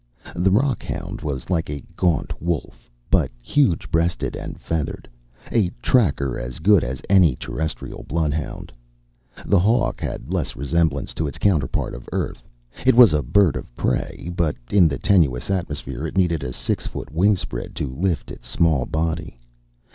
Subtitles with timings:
[0.35, 5.07] The rockhound was like a gaunt wolf, but huge breasted and feathered,
[5.51, 8.71] a tracker as good as any Terrestrial bloodhound.
[9.45, 12.41] The "hawk" had less resemblance to its counterpart of Earth:
[12.83, 16.87] it was a bird of prey, but in the tenuous atmosphere it needed a six
[16.87, 19.37] foot wingspread to lift its small body.